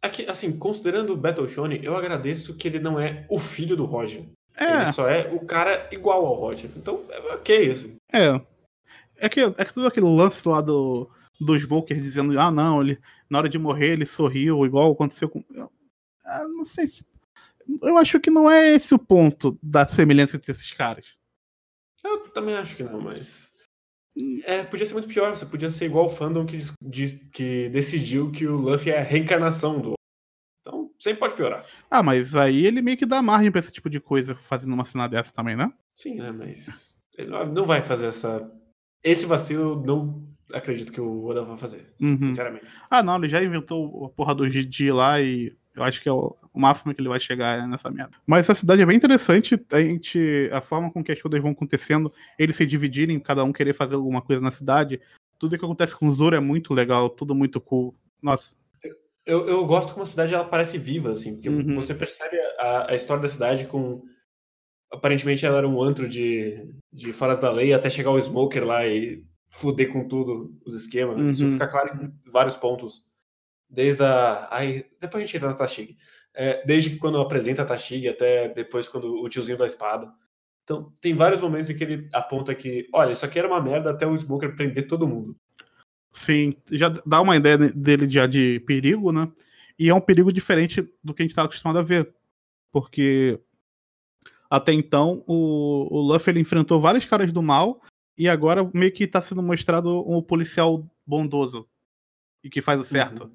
[0.00, 3.84] Aqui, assim, considerando o Battle Shonen, eu agradeço que ele não é o filho do
[3.84, 4.24] Roger.
[4.56, 4.82] É.
[4.82, 6.70] Ele só é o cara igual ao Roger.
[6.76, 7.96] Então, é ok, assim.
[8.12, 8.40] É.
[9.16, 12.98] É que, é que tudo aquele lance lá do, do Smoker dizendo, ah, não, ele,
[13.28, 15.42] na hora de morrer ele sorriu, igual aconteceu com.
[15.54, 15.70] Eu,
[16.40, 17.06] eu não sei se.
[17.82, 21.06] Eu acho que não é esse o ponto da semelhança entre esses caras.
[22.02, 23.52] Eu também acho que não, mas.
[24.44, 28.30] É, podia ser muito pior, você podia ser igual o fandom que, diz, que decidiu
[28.30, 29.94] que o Luffy é a reencarnação do.
[30.60, 31.66] Então, sempre pode piorar.
[31.90, 34.84] Ah, mas aí ele meio que dá margem pra esse tipo de coisa fazendo uma
[34.84, 35.72] cena dessa também, né?
[35.94, 36.30] Sim, né?
[36.30, 36.94] Mas.
[37.16, 38.50] Ele não vai fazer essa.
[39.02, 40.22] Esse vacilo, não
[40.52, 42.18] acredito que o Oda vai fazer, Uhum.
[42.18, 42.66] sinceramente.
[42.88, 46.12] Ah, não, ele já inventou a porra do GD lá e eu acho que é
[46.12, 48.12] o, máximo que ele vai chegar nessa merda.
[48.26, 51.50] Mas essa cidade é bem interessante, a, gente, a forma com que as coisas vão
[51.52, 55.00] acontecendo, eles se dividirem, cada um querer fazer alguma coisa na cidade.
[55.38, 57.94] Tudo que acontece com o Zoro é muito legal, tudo muito cool.
[58.22, 58.56] Nossa,
[59.26, 61.74] Eu, eu gosto como a cidade ela parece viva, assim, porque Uhum.
[61.74, 64.02] você percebe a, a história da cidade com.
[64.92, 68.86] Aparentemente ela era um antro de, de faras da lei até chegar o Smoker lá
[68.86, 71.18] e fuder com tudo os esquemas.
[71.34, 71.52] Isso Uhum.
[71.52, 73.10] fica claro em vários pontos.
[73.74, 74.48] Desde a.
[74.50, 75.96] Aí, depois a gente entra na Tashig.
[76.32, 80.12] É, desde quando apresenta a Tashig até depois quando o tiozinho da espada.
[80.62, 83.90] Então, tem vários momentos em que ele aponta que, olha, isso aqui era uma merda
[83.90, 85.36] até o Smoker prender todo mundo.
[86.10, 89.30] sim, já dá uma ideia dele já de perigo, né?
[89.78, 92.14] E é um perigo diferente do que a gente estava acostumado a ver.
[92.72, 93.38] Porque
[94.48, 97.82] até então o, o Luffy ele enfrentou vários caras do mal
[98.16, 101.68] e agora meio que tá sendo mostrado um policial bondoso
[102.42, 103.30] e que faz o certo.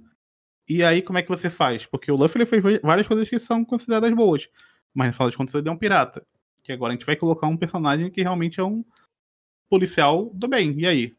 [0.69, 1.85] E aí como é que você faz?
[1.87, 4.47] Porque o Luffy ele fez várias coisas que são consideradas boas,
[4.93, 6.25] mas no final de contas ele é um pirata.
[6.63, 8.85] Que agora a gente vai colocar um personagem que realmente é um
[9.67, 10.79] policial do bem.
[10.79, 11.17] E aí?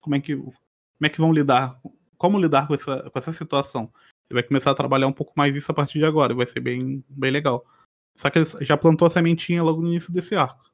[0.00, 1.80] Como é que como é que vão lidar?
[2.18, 3.90] Como lidar com essa, com essa situação?
[4.28, 6.60] Ele vai começar a trabalhar um pouco mais isso a partir de agora, vai ser
[6.60, 7.64] bem, bem legal.
[8.16, 10.68] Só que ele já plantou a sementinha logo no início desse arco.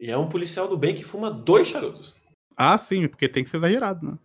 [0.00, 2.14] E é um policial do bem que fuma dois charutos.
[2.56, 4.18] Ah, sim, porque tem que ser exagerado, né?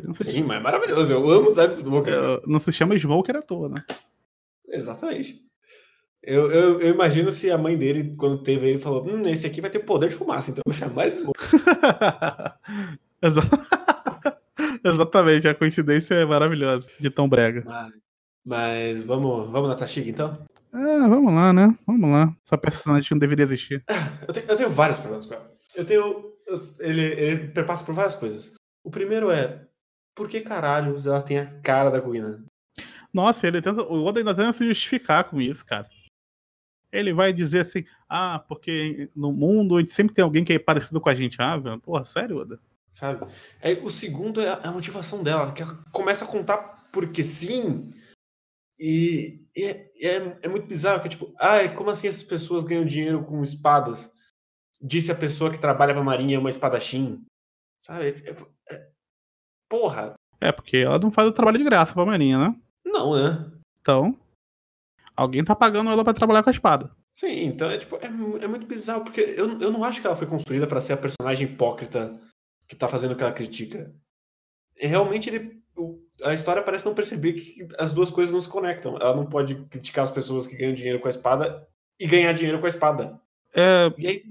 [0.00, 1.12] Ele não se, Sim, mas é maravilhoso.
[1.12, 2.12] Eu amo o design do Smoker.
[2.12, 3.84] é, não se chama Smoker à toa, né?
[4.68, 5.40] Exatamente.
[6.22, 9.60] Eu, eu, eu imagino se a mãe dele, quando teve ele, falou: Hum, esse aqui
[9.60, 11.50] vai ter poder de fumaça, então eu vou chamar ele de Smoker.
[13.22, 13.42] Exa-
[14.84, 17.62] Exatamente, a coincidência é maravilhosa, de tão brega.
[17.66, 17.92] Mas,
[18.44, 20.38] mas vamos, vamos na Tashiga então?
[20.72, 21.76] Ah, vamos lá, né?
[21.86, 22.34] Vamos lá.
[22.46, 23.82] Essa personagem não deveria existir.
[24.28, 25.46] Eu tenho, eu tenho vários problemas com ela.
[25.74, 26.00] Eu tenho.
[26.46, 28.54] eu- ele, ele perpassa por várias coisas.
[28.84, 29.62] O primeiro é.
[30.20, 32.44] Por que caralhos ela tem a cara da Kuina?
[33.10, 33.80] Nossa, ele tenta.
[33.84, 35.88] O Oda ainda tenta se justificar com isso, cara.
[36.92, 40.58] Ele vai dizer assim, ah, porque no mundo a gente sempre tem alguém que é
[40.58, 41.40] parecido com a gente.
[41.40, 42.60] Ah, velho, porra, sério, Oda?
[42.86, 43.32] Sabe?
[43.62, 47.90] Aí, o segundo é a, a motivação dela, que ela começa a contar porque sim.
[48.78, 52.24] E, e é, e é, é muito bizarro, que é tipo, ai, como assim essas
[52.24, 54.16] pessoas ganham dinheiro com espadas?
[54.82, 57.24] Disse a pessoa que trabalha pra marinha é uma espadachim.
[57.82, 58.08] Sabe?
[58.08, 58.36] É- é-
[58.74, 58.90] é-
[59.70, 62.54] porra, É, porque ela não faz o trabalho de graça pra Marinha, né?
[62.84, 63.50] não, né?
[63.80, 64.14] Então,
[65.16, 66.90] alguém tá pagando ela pra trabalhar com a espada.
[67.10, 68.06] Sim, então é tipo, é,
[68.44, 70.96] é muito bizarro, porque eu, eu não acho que ela foi construída pra ser a
[70.98, 72.18] personagem hipócrita
[72.68, 73.92] que tá fazendo o que ela critica.
[74.76, 75.60] E realmente ele.
[75.76, 78.96] o- a história parece não perceber que as duas coisas não se conectam.
[78.96, 81.66] Ela não pode criticar as pessoas que ganham dinheiro com a espada
[81.98, 83.18] e ganhar dinheiro com a espada.
[83.54, 84.22] É, E aí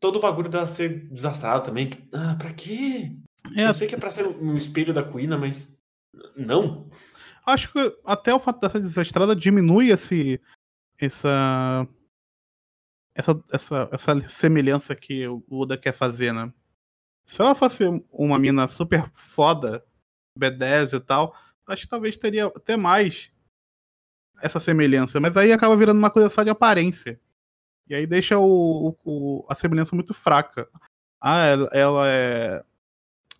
[0.00, 1.88] todo o bagulho dela ser desastrado também.
[1.90, 3.10] que- Ah, pra quê?
[3.56, 5.80] É, Eu sei que é pra ser um um espelho da Kuina, mas.
[6.36, 6.88] Não.
[7.46, 10.40] acho que até o fato dessa desastrada diminui esse.
[10.98, 11.86] Essa.
[13.14, 16.52] Essa, essa, essa semelhança que o Oda quer fazer, né?
[17.26, 19.84] Se ela fosse uma mina super foda,
[20.38, 21.34] B10 e tal,
[21.66, 23.30] acho que talvez teria até mais
[24.40, 25.18] essa semelhança.
[25.20, 27.20] Mas aí acaba virando uma coisa só de aparência.
[27.88, 30.68] E aí deixa o, o- o- a semelhança muito fraca.
[31.20, 32.64] Ah, ela, ela é.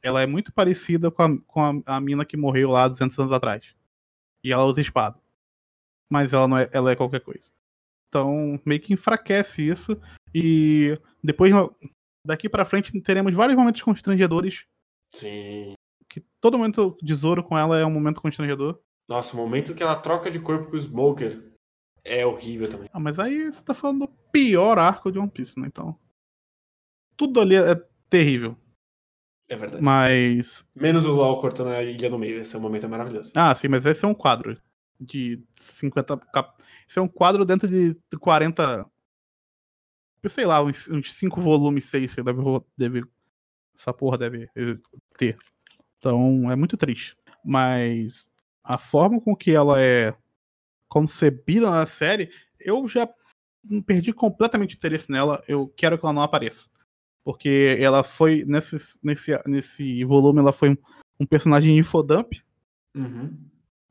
[0.09, 3.33] Ela é muito parecida com, a, com a, a mina que morreu lá 200 anos
[3.33, 3.75] atrás.
[4.43, 5.21] E ela usa espada.
[6.11, 7.51] Mas ela não é, ela é qualquer coisa.
[8.09, 10.01] Então, meio que enfraquece isso.
[10.35, 11.53] E depois,
[12.25, 14.65] daqui pra frente, teremos vários momentos constrangedores.
[15.09, 15.75] Sim.
[16.09, 18.81] Que todo momento de Zoro com ela é um momento constrangedor.
[19.07, 21.53] Nossa, o momento que ela troca de corpo com o Smoker
[22.03, 22.89] é horrível também.
[22.91, 25.67] Ah, mas aí você tá falando do pior arco de One Piece, né?
[25.67, 25.99] Então.
[27.15, 27.75] Tudo ali é
[28.09, 28.57] terrível.
[29.49, 29.83] É verdade.
[29.83, 30.65] Mas.
[30.75, 32.39] Menos o LOL cortando a ilha no meio.
[32.39, 33.33] Esse momento é maravilhoso.
[33.35, 34.61] Ah, sim, mas esse é um quadro
[35.01, 36.63] de 50 cap...
[36.89, 38.87] Esse é um quadro dentro de 40
[40.27, 42.41] sei lá, uns, uns cinco volumes, seis, que deve,
[42.77, 43.05] deve,
[43.77, 44.49] essa porra deve
[45.17, 45.37] ter.
[45.99, 47.17] Então, é muito triste.
[47.45, 48.33] Mas
[48.65, 50.15] a forma com que ela é
[50.89, 53.09] concebida na série, eu já
[53.87, 55.43] perdi completamente interesse nela.
[55.47, 56.67] Eu quero que ela não apareça.
[57.29, 60.77] Porque ela foi, nesse, nesse, nesse volume, ela foi um,
[61.21, 62.43] um personagem infodump.
[62.97, 63.39] Uhum.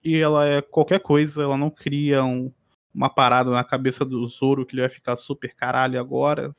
[0.03, 2.51] E ela é qualquer coisa, ela não cria um,
[2.91, 6.51] uma parada na cabeça do Zoro que ele vai ficar super caralho agora.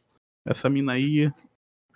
[0.46, 1.32] Essa mina aí.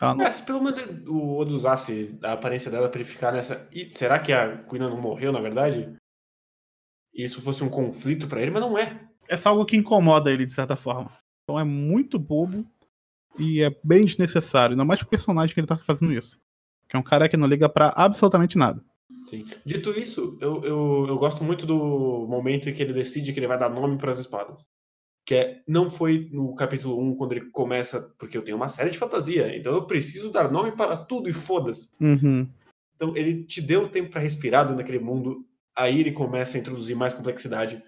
[0.01, 0.16] Não...
[0.16, 3.68] Mas pelo menos o Odo usasse a aparência dela pra ele ficar nessa.
[3.71, 5.95] E será que a Queen não morreu, na verdade?
[7.14, 9.01] E isso fosse um conflito para ele, mas não é.
[9.29, 11.16] É só algo que incomoda ele, de certa forma.
[11.45, 12.66] Então é muito bobo
[13.38, 16.38] e é bem desnecessário, ainda mais pro personagem que ele tá fazendo isso.
[16.88, 18.83] Que é um cara que não liga para absolutamente nada.
[19.27, 19.47] Sim.
[19.64, 23.47] Dito isso, eu, eu, eu gosto muito do momento em que ele decide que ele
[23.47, 24.66] vai dar nome para as espadas.
[25.25, 28.90] Que é, não foi no capítulo 1 quando ele começa, porque eu tenho uma série
[28.90, 31.97] de fantasia, então eu preciso dar nome para tudo e foda-se.
[32.01, 32.49] Uhum.
[32.97, 36.97] Então ele te deu tempo para respirar dentro daquele mundo, aí ele começa a introduzir
[36.97, 37.83] mais complexidade.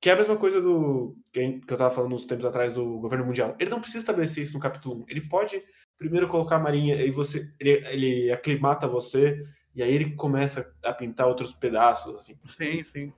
[0.00, 3.26] Que é a mesma coisa do que eu tava falando uns tempos atrás do governo
[3.26, 3.56] mundial.
[3.58, 5.04] Ele não precisa estabelecer isso no capítulo 1.
[5.08, 5.60] Ele pode
[5.98, 9.42] primeiro colocar a marinha e você ele, ele aclimata você
[9.74, 12.38] e aí ele começa a pintar outros pedaços assim.
[12.46, 13.12] Sim, sim.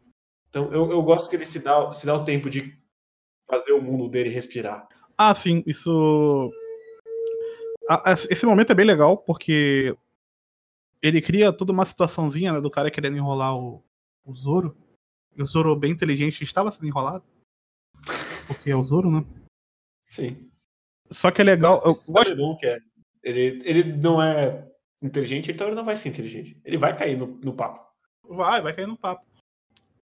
[0.49, 2.75] Então eu, eu gosto que ele se dá se dá o tempo de
[3.47, 4.89] fazer o mundo dele respirar.
[5.19, 6.51] Ah, sim, isso
[8.31, 9.95] esse momento é bem legal porque
[11.03, 13.83] ele cria toda uma situaçãozinha né, do cara querendo enrolar o,
[14.25, 14.77] o Zoro.
[15.37, 17.25] E o Zoro, bem inteligente, estava sendo enrolado.
[18.47, 19.25] Porque é o Zoro, né?
[20.05, 20.51] Sim.
[21.11, 21.83] Só que é legal.
[21.85, 22.37] Eu gosto...
[22.37, 22.79] bom que é.
[23.23, 24.67] Ele, ele não é
[25.03, 26.59] inteligente, então ele não vai ser inteligente.
[26.65, 27.85] Ele vai cair no, no papo.
[28.29, 29.25] Vai, vai cair no papo.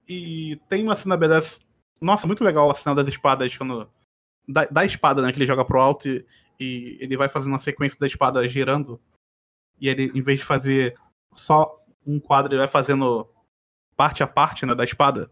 [0.08, 1.60] E tem uma cena BDS.
[2.00, 3.88] Nossa, muito legal a cena das espadas quando.
[4.46, 5.32] Da, da espada, né?
[5.32, 6.24] Que ele joga pro alto e,
[6.60, 9.00] e ele vai fazendo uma sequência da espada girando.
[9.80, 10.94] E ele, em vez de fazer
[11.34, 13.28] só um quadro, ele vai fazendo
[13.96, 15.30] parte a parte né, da espada.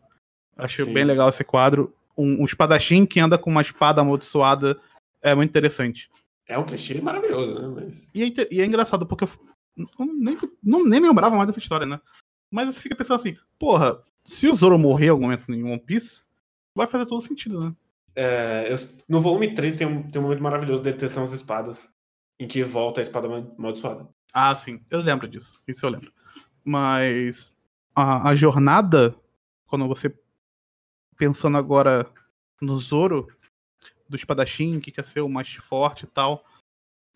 [0.57, 0.92] Acho Sim.
[0.92, 1.94] bem legal esse quadro.
[2.16, 4.81] Um, um, espadachim que anda com uma espada amaldiçoada
[5.20, 6.11] é muito interessante.
[6.46, 7.83] É um clichê maravilhoso, né?
[7.83, 8.11] Mas...
[8.14, 9.29] E, é, e é engraçado, porque eu,
[9.77, 12.00] eu nem, não, nem lembrava mais dessa história, né?
[12.50, 15.81] Mas você fica pensando assim, porra, se o Zoro morrer em algum momento em One
[15.81, 16.22] Piece,
[16.77, 17.74] vai fazer todo sentido, né?
[18.16, 18.77] É, eu,
[19.09, 21.96] no volume 3 tem um, tem um momento maravilhoso dele testando as espadas,
[22.38, 24.09] em que volta a espada amaldiçoada.
[24.33, 26.12] Ah, sim, eu lembro disso, isso eu lembro.
[26.64, 27.54] Mas
[27.94, 29.14] a, a jornada,
[29.66, 30.14] quando você
[31.16, 32.11] pensando agora
[32.61, 33.28] no Zoro,
[34.09, 36.44] do espadachim, que quer ser o mais forte e tal,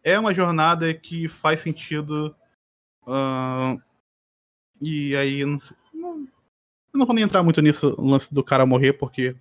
[0.02, 2.34] é uma jornada que faz sentido.
[3.02, 3.80] Uh,
[4.80, 6.20] e aí, não, sei, não,
[6.92, 9.36] eu não vou nem entrar muito nisso, no lance do cara morrer, porque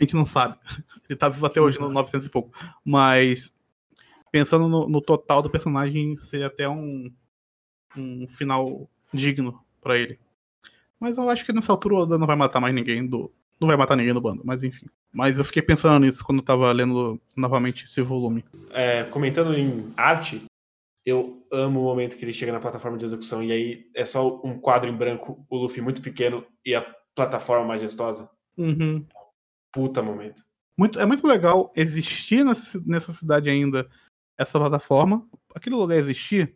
[0.00, 0.58] a gente não sabe.
[1.08, 2.52] Ele tá vivo até hoje, no 900 e pouco.
[2.84, 3.54] Mas,
[4.30, 7.12] pensando no, no total do personagem, seria até um,
[7.96, 10.18] um final digno para ele.
[11.00, 13.32] Mas eu acho que nessa altura o Oda não vai matar mais ninguém do.
[13.60, 14.86] Não vai matar ninguém no bando, mas enfim.
[15.12, 18.44] Mas eu fiquei pensando nisso quando eu tava lendo novamente esse volume.
[18.70, 20.44] É, comentando em arte,
[21.04, 24.40] eu amo o momento que ele chega na plataforma de execução e aí é só
[24.44, 26.82] um quadro em branco, o Luffy muito pequeno e a
[27.14, 28.30] plataforma majestosa.
[28.56, 29.04] Uhum.
[29.72, 30.42] Puta momento.
[30.76, 33.88] Muito, é muito legal existir nessa, nessa cidade ainda
[34.38, 35.26] essa plataforma.
[35.52, 36.54] Aquele lugar existir,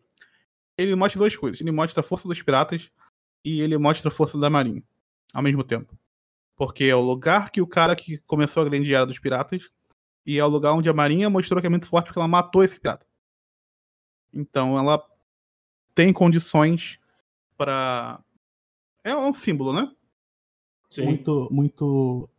[0.78, 1.60] ele mostra duas coisas.
[1.60, 2.88] Ele mostra a força dos piratas
[3.44, 4.82] e ele mostra a força da Marinha
[5.32, 5.96] ao mesmo tempo.
[6.56, 9.70] Porque é o lugar que o cara que começou a grande era dos piratas
[10.24, 12.62] e é o lugar onde a Marinha mostrou que é muito forte porque ela matou
[12.62, 13.06] esse pirata.
[14.32, 15.02] Então ela
[15.94, 16.98] tem condições
[17.56, 18.22] para
[19.04, 19.90] é um símbolo, né?
[20.88, 21.06] Sim.
[21.06, 22.30] Muito, muito,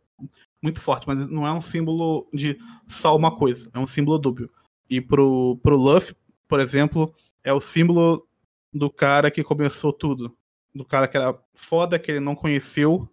[0.62, 3.68] muito forte, mas não é um símbolo de só uma coisa.
[3.74, 4.50] É um símbolo dúbio.
[4.88, 6.16] E pro, pro Luffy,
[6.48, 7.12] por exemplo,
[7.42, 8.26] é o símbolo
[8.72, 10.36] do cara que começou tudo
[10.74, 13.08] do cara que era foda, que ele não conheceu,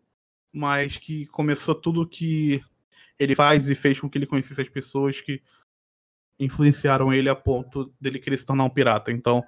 [0.51, 2.63] mas que começou tudo que
[3.19, 5.41] ele faz e fez com que ele conhecesse as pessoas que
[6.39, 9.11] influenciaram ele a ponto dele querer se tornar um pirata.
[9.11, 9.45] Então,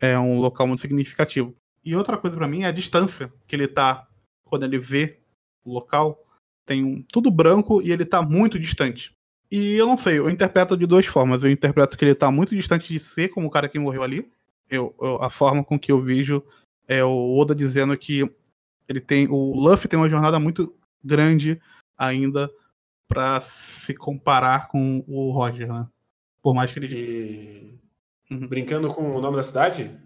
[0.00, 1.54] é um local muito significativo.
[1.84, 4.08] E outra coisa para mim é a distância que ele tá
[4.44, 5.18] quando ele vê
[5.64, 6.24] o local.
[6.64, 9.12] Tem um, tudo branco e ele tá muito distante.
[9.50, 11.42] E eu não sei, eu interpreto de duas formas.
[11.42, 14.30] Eu interpreto que ele tá muito distante de ser como o cara que morreu ali.
[14.68, 16.44] Eu, eu, a forma com que eu vejo
[16.90, 18.28] é o Oda dizendo que
[18.88, 20.74] ele tem o Luffy tem uma jornada muito
[21.04, 21.62] grande
[21.96, 22.50] ainda
[23.06, 25.86] para se comparar com o Roger, né?
[26.42, 28.34] Por mais que ele e...
[28.34, 28.48] uhum.
[28.48, 29.96] brincando com o nome da cidade,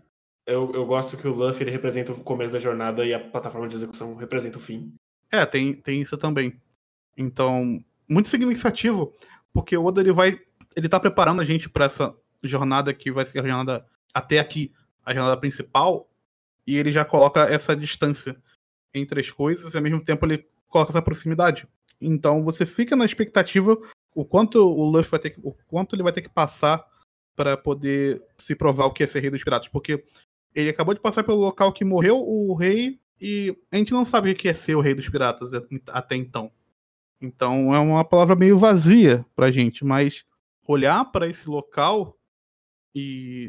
[0.46, 3.66] eu, eu gosto que o Luffy ele representa o começo da jornada e a plataforma
[3.66, 4.92] de execução representa o fim.
[5.32, 6.60] É, tem, tem isso também.
[7.16, 9.14] Então, muito significativo,
[9.54, 10.38] porque o Oda ele vai
[10.76, 14.70] ele tá preparando a gente para essa jornada que vai ser a jornada até aqui,
[15.02, 16.10] a jornada principal,
[16.66, 18.36] e ele já coloca essa distância
[18.92, 21.68] entre as coisas e ao mesmo tempo ele coloca essa proximidade.
[22.00, 23.76] Então você fica na expectativa
[24.14, 26.86] o quanto o Luffy vai ter que, o quanto ele vai ter que passar
[27.34, 30.04] para poder se provar o que é ser rei dos piratas, porque
[30.54, 34.30] ele acabou de passar pelo local que morreu o rei e a gente não sabe
[34.30, 35.50] o que é ser o rei dos piratas
[35.88, 36.52] até então.
[37.20, 40.24] Então é uma palavra meio vazia pra gente, mas
[40.66, 42.16] olhar para esse local
[42.94, 43.48] e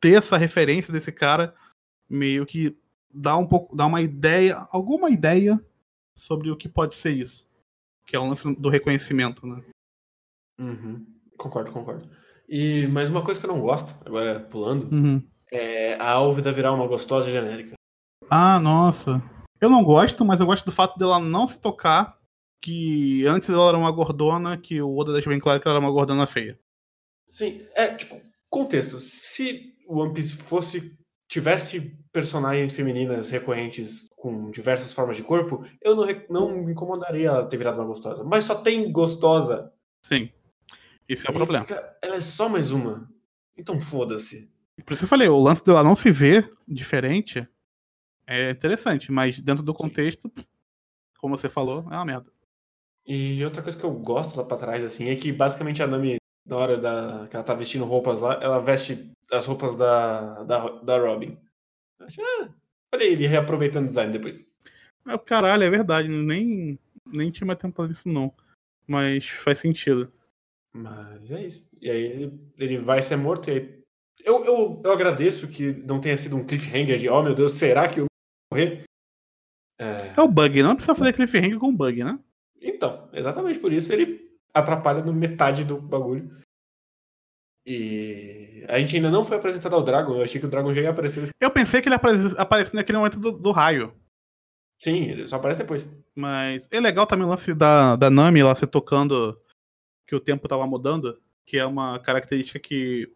[0.00, 1.54] ter essa referência desse cara
[2.14, 2.76] meio que
[3.12, 5.62] dá um pouco, dá uma ideia, alguma ideia
[6.14, 7.48] sobre o que pode ser isso,
[8.06, 9.62] que é o lance do reconhecimento, né?
[10.60, 11.06] Uhum.
[11.36, 12.08] Concordo, concordo.
[12.48, 15.22] E mais uma coisa que eu não gosto, agora pulando, uhum.
[15.50, 17.74] é a Álvida virar uma gostosa genérica.
[18.30, 19.22] Ah, nossa.
[19.60, 22.18] Eu não gosto, mas eu gosto do fato dela não se tocar
[22.60, 25.84] que antes ela era uma gordona, que o Oda deixa bem claro que ela era
[25.84, 26.58] uma gordona feia.
[27.26, 28.98] Sim, é, tipo, contexto.
[28.98, 30.96] Se o One Piece fosse
[31.28, 37.46] tivesse personagens femininas recorrentes com diversas formas de corpo, eu não, não me incomodaria ela
[37.46, 38.22] ter virado uma gostosa.
[38.24, 39.72] Mas só tem gostosa.
[40.02, 40.30] Sim.
[41.08, 41.64] Esse é o problema.
[41.64, 43.10] Fica, ela é só mais uma.
[43.56, 44.52] Então foda-se.
[44.84, 47.46] Por isso eu falei, o lance dela não se ver diferente
[48.26, 50.44] é interessante, mas dentro do contexto, Sim.
[51.18, 52.32] como você falou, é uma merda.
[53.06, 56.16] E outra coisa que eu gosto lá pra trás, assim, é que basicamente a Nami,
[56.46, 60.68] na hora da, que ela tá vestindo roupas lá, ela veste as roupas da, da,
[60.80, 61.38] da Robin.
[62.00, 62.48] Ah,
[62.94, 64.54] olha ele reaproveitando o design depois.
[65.06, 68.32] É, caralho, é verdade, nem, nem tinha mais tentado isso não.
[68.86, 70.12] Mas faz sentido.
[70.72, 71.70] Mas é isso.
[71.80, 73.84] E aí ele, ele vai ser morto e aí...
[74.24, 77.88] Eu, eu, eu agradeço que não tenha sido um cliffhanger de, oh meu Deus, será
[77.88, 78.84] que eu vou morrer?
[79.78, 80.14] É...
[80.16, 82.18] é o bug, não precisa fazer cliffhanger com bug, né?
[82.62, 84.23] Então, exatamente por isso ele
[84.54, 86.30] atrapalha no metade do bagulho.
[87.66, 90.82] E a gente ainda não foi apresentado ao Dragon, eu achei que o Dragon já
[90.82, 91.30] ia aparecer.
[91.40, 93.94] Eu pensei que ele aparecesse naquele momento do, do, raio.
[94.78, 96.04] Sim, ele só aparece depois.
[96.14, 99.40] Mas é legal também o lance da, da Nami lá se tocando
[100.06, 103.10] que o tempo tava mudando, que é uma característica que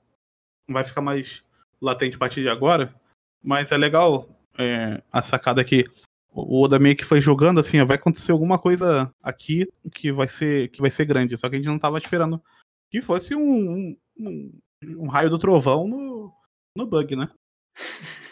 [0.66, 1.42] vai ficar mais
[1.80, 2.94] latente a partir de agora.
[3.42, 5.84] Mas é legal é, a sacada que
[6.30, 10.68] o Oda meio que foi jogando assim, vai acontecer alguma coisa aqui que vai ser
[10.68, 12.42] que vai ser grande, só que a gente não tava esperando
[12.90, 16.32] que fosse um, um, um raio do trovão no,
[16.76, 17.28] no bug, né?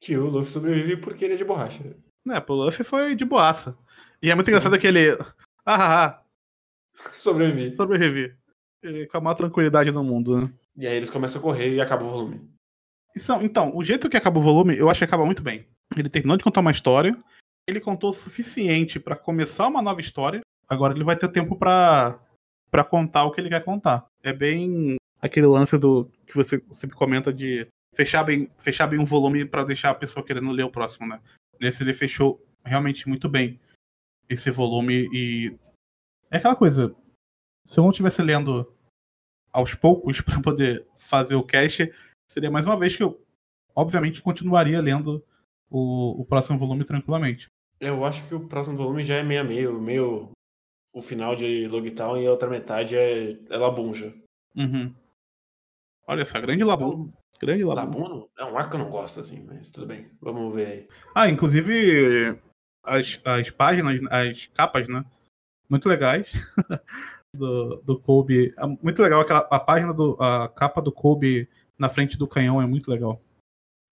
[0.00, 1.82] que o Luffy sobrevive porque ele é de borracha.
[2.28, 3.76] É, pro Luffy foi de boaça.
[4.22, 4.52] E é muito Sim.
[4.52, 5.12] engraçado aquele.
[5.64, 6.22] Ah, ah, ah.
[7.14, 7.76] Sobrevivi.
[7.76, 8.34] Sobrevivi.
[9.10, 10.52] Com a maior tranquilidade do mundo, né?
[10.76, 12.50] E aí eles começam a correr e acaba o volume.
[13.42, 15.66] Então, o jeito que acaba o volume, eu acho que acaba muito bem.
[15.96, 17.16] Ele terminou de contar uma história,
[17.66, 20.40] ele contou o suficiente para começar uma nova história.
[20.68, 22.18] Agora ele vai ter tempo para
[22.70, 24.06] para contar o que ele quer contar.
[24.22, 29.04] É bem aquele lance do que você sempre comenta de fechar bem, fechar bem um
[29.04, 31.20] volume para deixar a pessoa querendo ler o próximo, né?
[31.60, 33.58] Nesse ele fechou realmente muito bem
[34.28, 35.56] esse volume e
[36.30, 36.94] é aquela coisa.
[37.66, 38.72] Se eu não estivesse lendo
[39.52, 41.92] aos poucos para poder fazer o cast,
[42.30, 43.20] seria mais uma vez que eu
[43.74, 45.24] obviamente continuaria lendo
[45.70, 47.48] o, o próximo volume tranquilamente.
[47.78, 50.30] Eu acho que o próximo volume já é meio a meio, meio
[50.92, 54.12] o final de Logtown e a outra metade é, é Labunja.
[54.54, 54.92] Uhum.
[56.06, 57.10] Olha essa grande Labun.
[57.40, 58.02] Grande Labun.
[58.02, 60.10] Labun é um arco que eu não gosto, assim, mas tudo bem.
[60.20, 60.88] Vamos ver aí.
[61.14, 62.38] Ah, inclusive
[62.82, 65.04] as, as páginas, as capas, né?
[65.68, 66.28] Muito legais.
[67.34, 68.52] do, do Kobe.
[68.56, 70.16] É muito legal aquela a página do.
[70.20, 73.20] a capa do Kobe na frente do canhão é muito legal.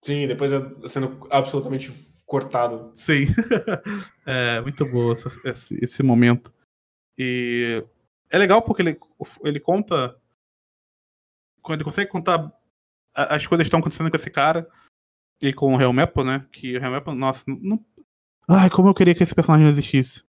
[0.02, 1.92] Sim, depois é sendo absolutamente
[2.24, 2.92] cortado.
[2.94, 3.26] Sim.
[4.26, 6.52] é muito bom esse, esse momento.
[7.16, 7.84] E
[8.30, 8.98] é legal porque ele,
[9.42, 10.16] ele conta.
[11.62, 12.52] Quando ele consegue contar
[13.14, 14.68] as coisas que estão acontecendo com esse cara
[15.42, 16.46] e com o Real Maple, né?
[16.52, 17.84] Que o Real Maple, nossa, não...
[18.48, 20.24] Ai, como eu queria que esse personagem não existisse.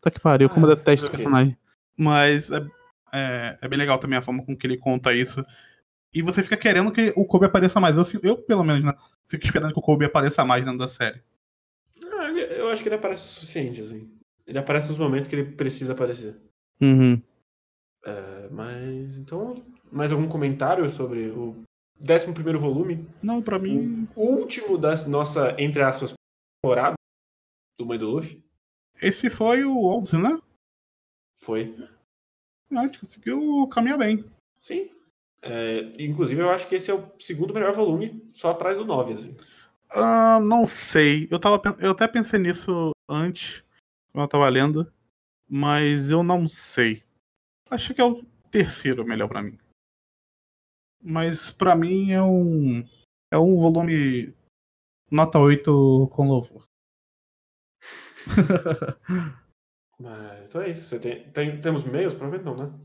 [0.00, 1.56] Tá que pariu, como eu ah, detesto esse personagem.
[1.96, 2.66] Mas é,
[3.12, 5.44] é, é, bem legal também a forma com que ele conta isso.
[6.12, 7.96] E você fica querendo que o Kobe apareça mais.
[7.96, 8.94] Eu, eu pelo menos, né?
[9.28, 11.22] Fico esperando que o Kobe apareça mais dentro da série.
[12.02, 14.10] Ah, eu acho que ele aparece o suficiente, assim.
[14.46, 16.36] Ele aparece nos momentos que ele precisa aparecer.
[16.80, 17.22] Uhum.
[18.04, 21.62] É, mas então, mais algum comentário sobre o
[22.00, 23.06] 11 primeiro volume?
[23.22, 24.08] Não, para mim.
[24.16, 26.14] O último da nossa, entre aspas,
[26.62, 26.94] temporada
[27.78, 28.42] do Mãe do Luffy.
[29.00, 30.40] Esse foi o 11, né?
[31.36, 31.74] Foi.
[32.70, 34.24] A gente conseguiu caminhar bem.
[34.58, 34.90] Sim.
[35.42, 39.14] É, inclusive, eu acho que esse é o segundo melhor volume, só atrás do 9,
[39.14, 39.36] assim.
[39.94, 41.26] Uh, não sei.
[41.30, 43.64] Eu, tava, eu até pensei nisso antes
[44.12, 44.92] quando eu tava lendo,
[45.48, 47.02] mas eu não sei.
[47.70, 49.56] Acho que é o, terceiro melhor pra mim.
[51.02, 52.84] Mas pra mim é um.
[53.32, 54.34] É um volume
[55.10, 56.64] nota 8 com louvor.
[59.98, 60.84] Mas então é isso.
[60.88, 62.14] Você tem, tem- temos e-mails?
[62.14, 62.80] Provavelmente não, né?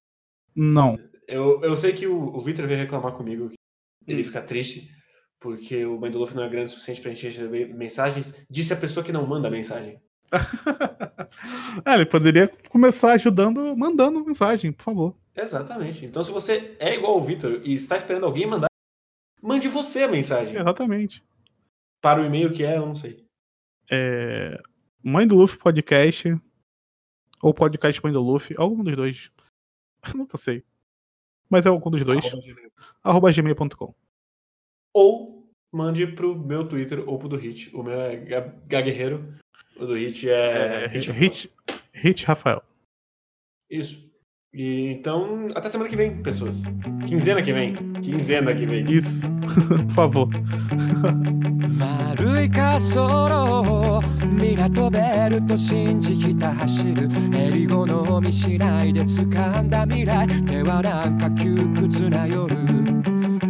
[0.56, 0.98] Não.
[1.28, 3.52] Eu, eu sei que o, o Victor veio reclamar comigo.
[4.08, 4.26] Ele Hum.
[4.26, 4.90] fica triste
[5.40, 8.46] porque o Bandoluf não é grande o suficiente pra gente receber mensagens.
[8.50, 10.00] Disse a pessoa que não manda mensagem.
[11.86, 15.16] é, ele poderia começar ajudando, mandando mensagem, por favor.
[15.36, 16.06] Exatamente.
[16.06, 18.68] Então, se você é igual ao Victor e está esperando alguém mandar,
[19.42, 20.56] mande você a mensagem.
[20.60, 21.24] Exatamente.
[22.02, 23.26] Para o e-mail que é, eu não sei.
[23.90, 24.58] É,
[25.04, 26.36] Mãe do Luffy Podcast.
[27.42, 28.56] Ou Podcast Mãe do Luffy.
[28.58, 29.32] Algum dos dois.
[30.16, 30.64] Nunca sei.
[31.50, 32.26] Mas é algum dos dois.
[32.26, 32.72] Arroba gmail.
[33.04, 33.94] Arroba gmail.com.
[34.94, 37.76] Ou mande pro meu Twitter ou pro do Hit.
[37.76, 39.36] O meu é Ga- Gaguerreiro.
[39.78, 40.86] O do Hit é.
[40.86, 41.12] É, Hit.
[41.12, 41.54] hit,
[41.94, 42.64] hit Rafael.
[43.70, 44.15] Isso.
[44.58, 46.64] E então, até semana que vem, pessoas.
[47.06, 47.76] Quinzena que vem.
[48.02, 48.90] Quinzena que vem.
[48.90, 49.28] Isso.
[49.68, 50.30] por favor.
[51.78, 53.34] 丸い滑走路
[53.68, 62.56] を港ベルト信じひた走る襟好みしないで掴んだ未来ではなんか窮屈な夜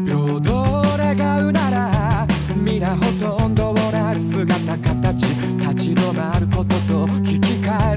[0.05, 5.27] 平等願うなら皆ほとんど同じ姿形
[5.59, 7.94] 立ち止まることと引き換え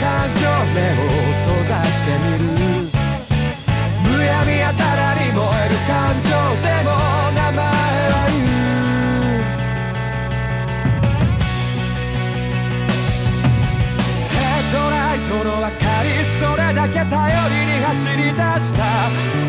[0.00, 0.40] 感情
[0.74, 1.04] 目を
[1.46, 2.44] 閉ざしてみる
[4.04, 6.28] むやみやたらに燃える感情
[6.62, 6.88] でも
[7.34, 8.46] 名前は言う。
[14.30, 15.72] ヘッドライトの明か
[16.04, 18.80] りそれだけ頼りに走り出した。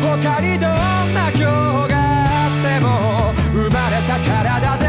[0.02, 0.68] 他にどん
[1.14, 1.44] な今日
[1.88, 2.86] があっても
[3.52, 4.79] 生まれた体